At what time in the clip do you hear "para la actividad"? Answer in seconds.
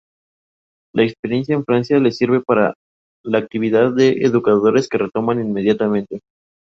2.41-3.93